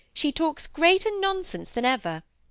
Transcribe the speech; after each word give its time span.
she 0.15 0.31
talks 0.31 0.65
greater 0.65 1.11
nonsense 1.19 1.69
than 1.69 1.85
ever. 1.85 2.23